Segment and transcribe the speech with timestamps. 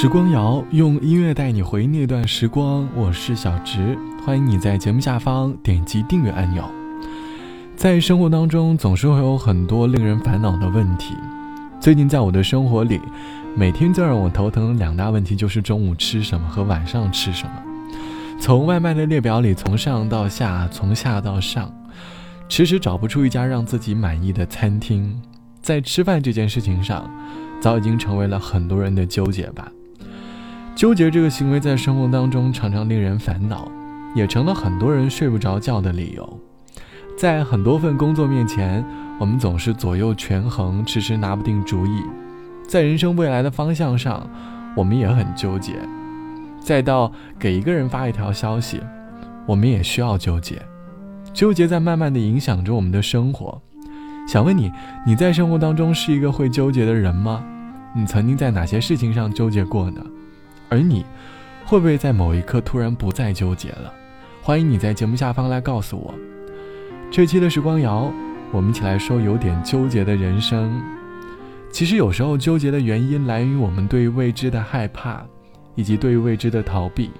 [0.00, 6.64] 时光谣用音乐带你回忆那段时光，我是小直，欢迎你在节目下方点击订阅按钮。
[7.76, 11.14] 在生活当中，总是会有很多令人烦恼的问题。
[11.78, 12.98] 最近在我的生活里，
[13.54, 17.52] 每天最让我头疼的两大问题就是中午吃什么和晚上吃什么。
[18.40, 21.70] 从外卖的列表里，从上到下，从下到上，
[22.48, 25.14] 迟迟找不出一家让自己满意的餐厅。
[25.60, 27.04] 在吃饭这件事情上，
[27.60, 29.70] 早已经成为了很多人的纠结吧。
[30.74, 33.70] 纠结这个行为在生活当中常常令人烦恼，
[34.14, 36.40] 也成了很多人睡不着觉的理由。
[37.18, 38.82] 在很多份工作面前，
[39.18, 42.02] 我们总是左右权衡，迟迟拿不定主意。
[42.66, 44.26] 在人生未来的方向上，
[44.74, 45.74] 我们也很纠结。
[46.60, 48.80] 再到给一个人发一条消息，
[49.46, 50.62] 我们也需要纠结。
[51.34, 53.60] 纠结在慢慢的影响着我们的生活。
[54.26, 54.72] 想问你，
[55.06, 57.44] 你在生活当中是一个会纠结的人吗？
[57.94, 60.00] 你曾经在哪些事情上纠结过呢？
[60.70, 61.04] 而你，
[61.66, 63.92] 会不会在某一刻突然不再纠结了？
[64.40, 66.14] 欢迎你在节目下方来告诉我。
[67.10, 68.10] 这期的时光谣，
[68.52, 70.80] 我们一起来说有点纠结的人生。
[71.72, 75.24] 其实有时候纠结的原因来源于我们对未知的害怕，
[75.74, 77.10] 以及对未知的逃避。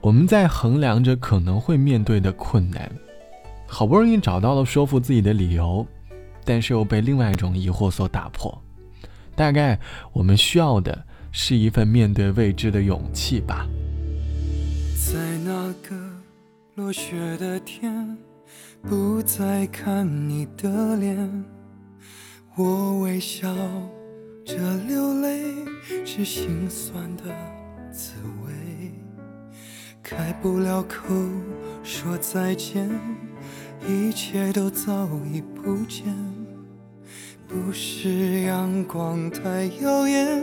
[0.00, 2.90] 我们在衡量着可能会面对的困难，
[3.68, 5.86] 好不容易找到了说服自己的理由，
[6.44, 8.60] 但是又被另外一种疑惑所打破。
[9.36, 9.78] 大概
[10.12, 11.06] 我们需要的。
[11.30, 13.66] 是一份面对未知的勇气吧。
[15.10, 15.96] 在那个
[16.74, 18.16] 落雪的天，
[18.82, 21.44] 不再看你的脸，
[22.56, 23.54] 我微笑
[24.44, 24.56] 着
[24.86, 25.42] 流泪，
[26.04, 27.24] 是心酸的
[27.92, 28.12] 滋
[28.44, 28.52] 味。
[30.02, 31.14] 开不了口
[31.82, 32.88] 说再见，
[33.86, 36.04] 一切都早已不见，
[37.46, 40.42] 不是阳光太耀眼。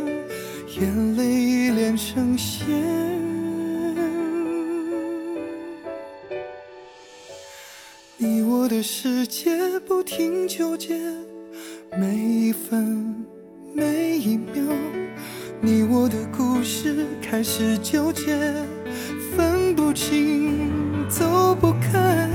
[0.78, 2.68] 眼泪连成线，
[8.18, 11.00] 你我的世界不停纠结，
[11.97, 13.25] 每一分
[13.74, 14.63] 每一秒，
[15.62, 18.36] 你我的故事开始纠结，
[19.34, 22.28] 分不清走不开，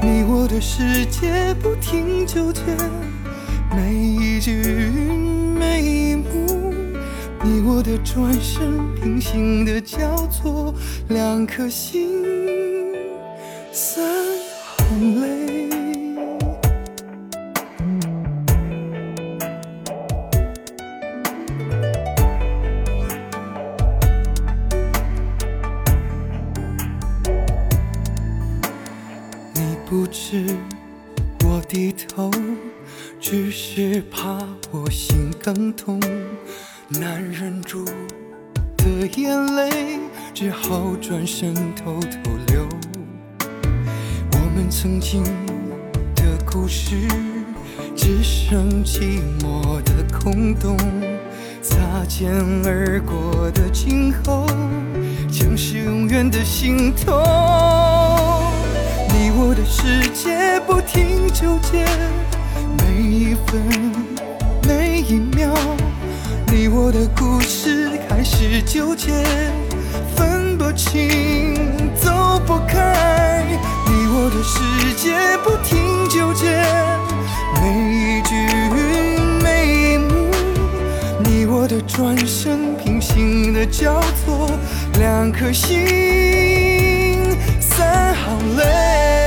[0.00, 2.62] 你我的世界不停纠结，
[3.70, 4.62] 每一句
[5.58, 6.45] 每一幕。
[7.48, 10.74] 你我的转身，平行的交错，
[11.10, 12.24] 两颗心，
[13.70, 14.04] 三
[14.88, 15.68] 行泪。
[29.54, 30.44] 你不知
[31.44, 32.28] 我低头，
[33.20, 34.40] 只是怕
[34.72, 36.00] 我心更痛。
[36.88, 37.84] 难忍住
[38.76, 38.84] 的
[39.16, 39.98] 眼泪，
[40.32, 42.64] 只好转身偷偷流。
[44.30, 45.24] 我们曾经
[46.14, 47.08] 的故事，
[47.96, 50.76] 只剩寂寞的空洞。
[51.60, 52.32] 擦肩
[52.64, 54.46] 而过的今后，
[55.28, 57.12] 将是永远的心痛。
[59.08, 61.84] 你我的世界不停纠结，
[62.78, 63.60] 每一分
[64.68, 65.52] 每一秒。
[66.58, 69.12] 你我的故事开始纠结，
[70.16, 71.54] 分不清，
[71.94, 73.44] 走不开。
[73.84, 76.46] 你我的世界不停纠结，
[77.60, 78.34] 每一句
[79.42, 80.30] 每一幕。
[81.22, 84.50] 你我的转身平行的交错，
[84.98, 89.25] 两颗心，三行泪。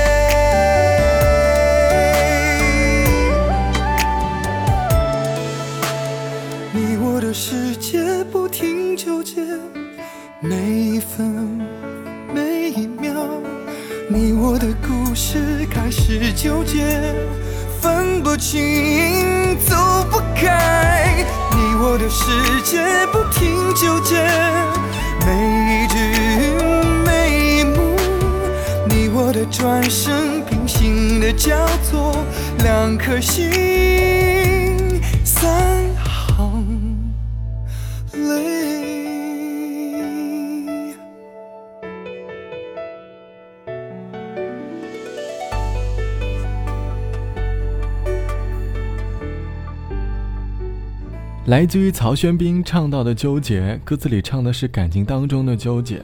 [21.82, 22.26] 我的世
[22.62, 22.78] 界
[23.10, 24.16] 不停纠结，
[25.26, 25.96] 每一句
[27.06, 27.96] 每一幕，
[28.90, 31.56] 你我的转身平行的交
[31.90, 32.18] 错，
[32.64, 35.50] 两颗心，三
[51.50, 56.00] 来自于曹轩宾唱到的纠结，歌词里唱的是感情当中的纠结。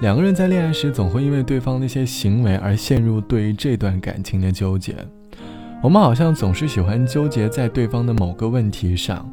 [0.00, 4.96] 两个人在恋爱时，总会因为对方那些行为而陷入对于这段感情的纠结。
[5.82, 9.30] 我们好像总是喜欢纠结在对方的某个问题上，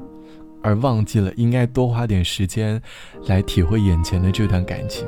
[0.61, 2.81] 而忘记了应该多花点时间
[3.27, 5.07] 来体会眼前的这段感情。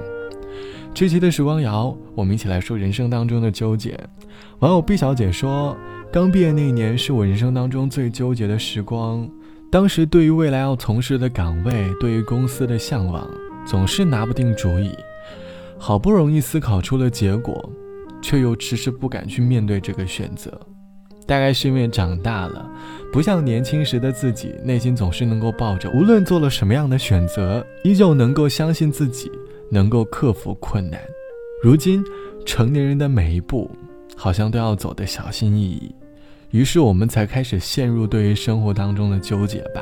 [0.94, 4.00] 这期的时光谣，我们一起来说人生当中的纠结。
[4.60, 5.76] 网友毕小姐说
[6.10, 9.30] ：“刚毕业那一年是我人生当中最纠结的时光，
[9.72, 13.26] 当时对于未来要从事的岗位，对于公司的向往，
[13.66, 14.92] 总是拿不定主意。
[15.78, 17.68] 好不容易思考出了结果，
[18.22, 20.52] 却又迟迟不敢去面对这个选择。
[21.26, 22.70] 大概是因为长大了，
[23.14, 29.32] 不像年轻时的自己，内心总是能够抱着无论做了什么样的选择，依旧能够相信自己。”
[29.74, 31.00] 能够克服困难，
[31.64, 32.04] 如今
[32.46, 33.72] 成年人的每一步，
[34.18, 35.96] 好像都要走得小心翼翼，
[36.52, 39.82] 于是我们才开始陷入对于生活当中的纠结吧。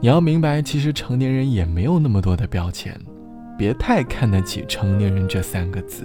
[0.00, 2.94] 你要明白，其实成年人也没有那么多的标签，
[3.58, 6.04] 别太看得起“成年人”这三个字，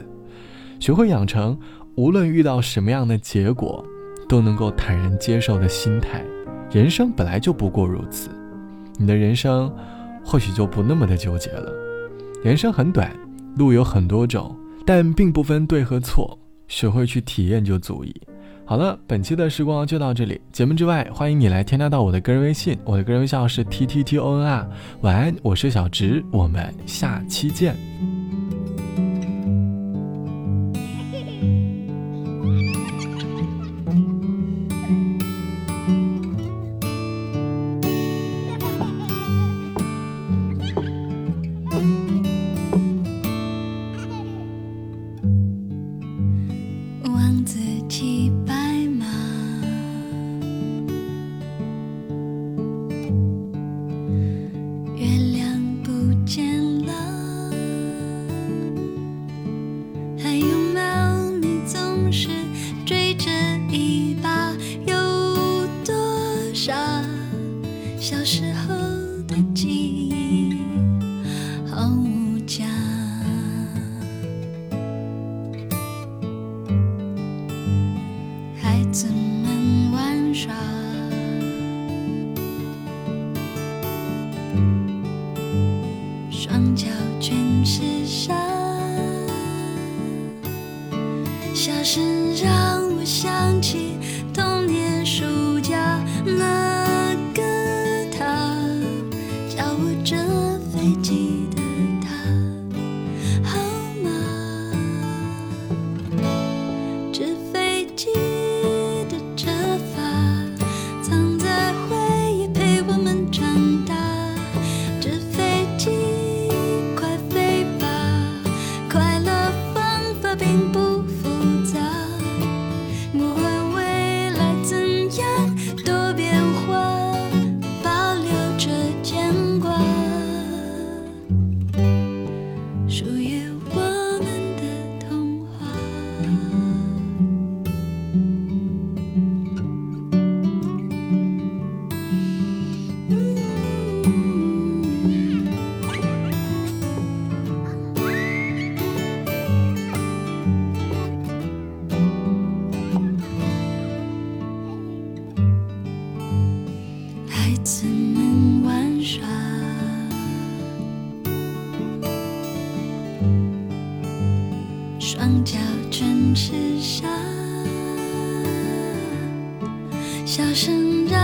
[0.80, 1.58] 学会养成
[1.96, 3.86] 无论遇到什么样的结果，
[4.28, 6.24] 都能够坦然接受的心态。
[6.72, 8.30] 人生本来就不过如此，
[8.98, 9.72] 你的人生
[10.26, 11.72] 或许就不那么的纠结了。
[12.44, 13.16] 人生很短，
[13.58, 18.16] 路有很多种，但并不分对和错，学会去体验就足矣。
[18.66, 20.40] 好了，本期的时光就到这里。
[20.52, 24.68] 节目之外，欢迎你来添加到我的个人微信，我的个人微信号是 t t t o n r。
[25.02, 27.76] 晚安，我是小直，我们下期见。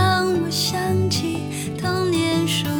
[0.00, 0.80] 让我想
[1.10, 1.40] 起
[1.78, 2.79] 童年书